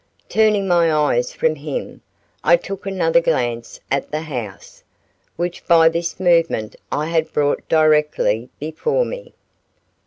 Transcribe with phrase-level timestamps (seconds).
[0.29, 2.01] Turning my eyes from him,
[2.43, 4.83] I took another glance at the house,
[5.35, 9.35] which by this movement I had brought directly before me.